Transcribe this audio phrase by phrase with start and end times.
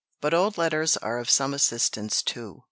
[0.19, 2.59] But old letters are of some assistance too.